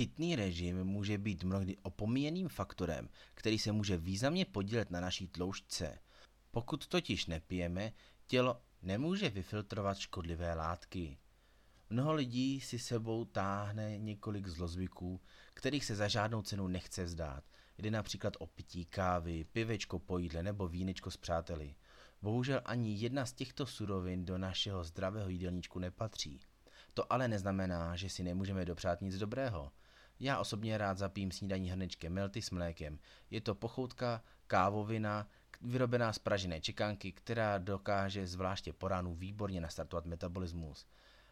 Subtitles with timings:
[0.00, 5.98] Pitný režim může být mnohdy opomíjeným faktorem, který se může významně podílet na naší tloušťce.
[6.50, 7.92] Pokud totiž nepijeme,
[8.26, 11.18] tělo nemůže vyfiltrovat škodlivé látky.
[11.90, 15.20] Mnoho lidí si sebou táhne několik zlozvyků,
[15.54, 17.44] kterých se za žádnou cenu nechce vzdát.
[17.78, 21.74] Jde například o pití kávy, pivečko po jídle nebo vínečko s přáteli.
[22.22, 26.40] Bohužel ani jedna z těchto surovin do našeho zdravého jídelníčku nepatří.
[26.94, 29.72] To ale neznamená, že si nemůžeme dopřát nic dobrého.
[30.20, 32.98] Já osobně rád zapím snídaní hrnečkem melty s mlékem.
[33.30, 35.28] Je to pochoutka, kávovina,
[35.60, 40.86] vyrobená z pražené čekánky, která dokáže zvláště po ránu výborně nastartovat metabolismus.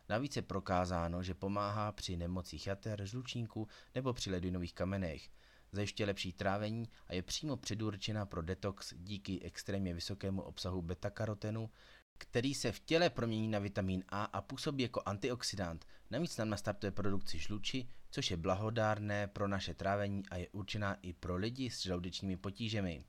[0.09, 5.29] Navíc je prokázáno, že pomáhá při nemocích jater, žlučníku nebo při ledvinových kamenech.
[5.73, 11.71] Zajišťuje lepší trávení a je přímo předurčena pro detox díky extrémně vysokému obsahu beta-karotenu,
[12.19, 15.87] který se v těle promění na vitamin A a působí jako antioxidant.
[16.11, 21.13] Navíc nám nastartuje produkci žluči, což je blahodárné pro naše trávení a je určená i
[21.13, 23.05] pro lidi s žaludečními potížemi.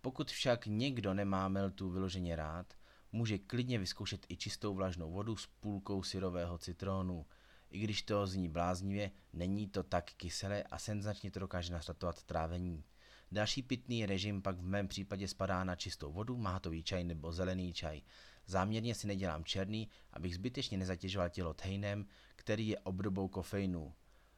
[0.00, 2.74] Pokud však někdo nemá meltu vyloženě rád,
[3.12, 7.26] může klidně vyzkoušet i čistou vlažnou vodu s půlkou syrového citrónu.
[7.70, 12.84] I když to zní bláznivě, není to tak kyselé a senzačně to dokáže nastartovat trávení.
[13.32, 17.72] Další pitný režim pak v mém případě spadá na čistou vodu, mátový čaj nebo zelený
[17.72, 18.02] čaj.
[18.46, 23.94] Záměrně si nedělám černý, abych zbytečně nezatěžoval tělo tejnem, který je obdobou kofeinu.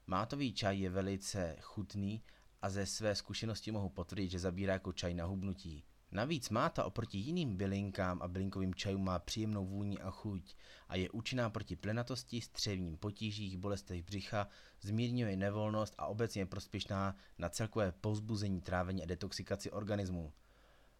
[0.06, 2.23] Mátový čaj je velice chutný
[2.62, 5.84] a ze své zkušenosti mohu potvrdit, že zabírá jako čaj na hubnutí.
[6.12, 10.55] Navíc máta oproti jiným bylinkám a bylinkovým čajům má příjemnou vůni a chuť
[10.89, 14.48] a je účinná proti plenatosti, střevním potížích, bolestech břicha,
[14.81, 20.33] zmírňuje nevolnost a obecně je prospěšná na celkové povzbuzení trávení a detoxikaci organismu.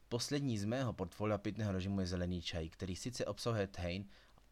[0.09, 4.05] Poslední z mého portfolia pitného režimu je zelený čaj, který sice obsahuje tein,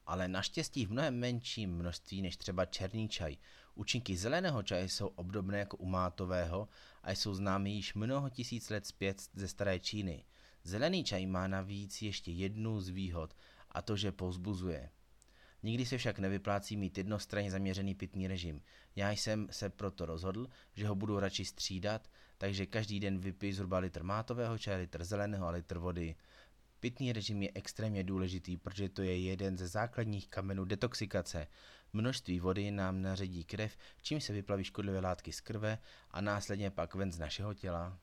[0.06, 3.36] ale naštěstí v mnohem menším množství než třeba černý čaj.
[3.74, 6.68] Účinky zeleného čaje jsou obdobné jako u mátového
[7.02, 10.24] a jsou známy již mnoho tisíc let zpět ze staré Číny.
[10.64, 13.36] Zelený čaj má navíc ještě jednu z výhod,
[13.70, 14.90] a to, že povzbuzuje.
[15.66, 18.62] Nikdy se však nevyplácí mít jednostranně zaměřený pitný režim.
[18.96, 23.78] Já jsem se proto rozhodl, že ho budu radši střídat, takže každý den vypij zhruba
[23.78, 26.16] litr mátového čaje, litr zeleného a litr vody.
[26.80, 31.46] Pitný režim je extrémně důležitý, protože to je jeden ze základních kamenů detoxikace.
[31.92, 35.78] Množství vody nám naředí krev, čím se vyplaví škodlivé látky z krve
[36.10, 37.98] a následně pak ven z našeho těla.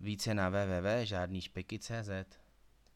[0.00, 2.10] Více na www.žádnýšpeky.cz